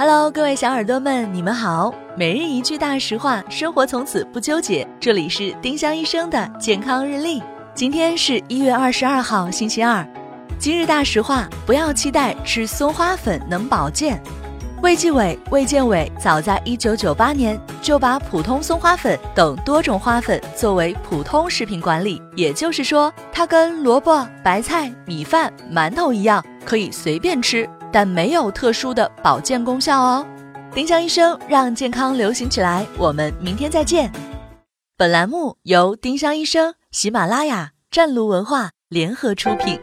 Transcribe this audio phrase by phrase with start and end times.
[0.00, 1.92] Hello，各位小耳朵们，你们好。
[2.16, 4.88] 每日一句大实话，生活从此不纠结。
[4.98, 7.42] 这里是丁香医生的健康日历。
[7.74, 10.02] 今天是一月二十二号，星期二。
[10.58, 14.18] 今日大实话：不要期待吃松花粉能保健。
[14.80, 27.68] 卫计委、卫健委早在一九九八年就把普通松花粉等多种花粉作为普通食品管理，也就是说，它跟萝卜、白菜、米饭、馒头一样，可以随便吃。
[27.92, 30.26] 但没有特殊的保健功效哦。
[30.72, 34.12] 丁香医生让健康流行起来，我们明天再见。
[34.96, 39.80] 本栏目由丁香医生、喜马拉雅、湛庐文化联合出品。